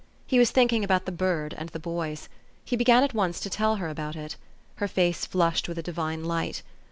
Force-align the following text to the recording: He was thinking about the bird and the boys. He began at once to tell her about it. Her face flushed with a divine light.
He 0.25 0.39
was 0.39 0.49
thinking 0.49 0.83
about 0.83 1.05
the 1.05 1.11
bird 1.11 1.53
and 1.59 1.69
the 1.69 1.79
boys. 1.79 2.27
He 2.65 2.75
began 2.75 3.03
at 3.03 3.13
once 3.13 3.39
to 3.41 3.51
tell 3.51 3.75
her 3.75 3.87
about 3.87 4.15
it. 4.15 4.35
Her 4.77 4.87
face 4.87 5.27
flushed 5.27 5.67
with 5.67 5.77
a 5.77 5.83
divine 5.83 6.23
light. 6.23 6.63